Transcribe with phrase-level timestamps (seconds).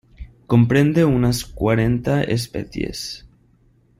[0.47, 3.27] Comprende unas cuarenta especies.